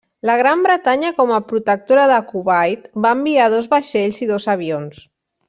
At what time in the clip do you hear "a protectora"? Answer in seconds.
1.35-2.05